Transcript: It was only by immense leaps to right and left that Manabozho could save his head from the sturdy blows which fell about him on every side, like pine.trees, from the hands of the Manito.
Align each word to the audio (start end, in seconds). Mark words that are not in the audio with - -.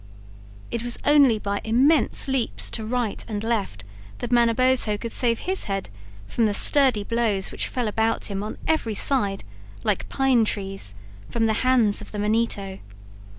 It 0.71 0.81
was 0.81 0.97
only 1.05 1.37
by 1.37 1.61
immense 1.63 2.27
leaps 2.27 2.71
to 2.71 2.83
right 2.83 3.23
and 3.27 3.43
left 3.43 3.83
that 4.17 4.31
Manabozho 4.31 4.97
could 4.97 5.11
save 5.11 5.41
his 5.41 5.65
head 5.65 5.89
from 6.25 6.47
the 6.47 6.55
sturdy 6.55 7.03
blows 7.03 7.51
which 7.51 7.67
fell 7.67 7.87
about 7.87 8.25
him 8.25 8.41
on 8.41 8.57
every 8.67 8.95
side, 8.95 9.43
like 9.83 10.09
pine.trees, 10.09 10.95
from 11.29 11.45
the 11.45 11.53
hands 11.61 12.01
of 12.01 12.11
the 12.11 12.17
Manito. 12.17 12.79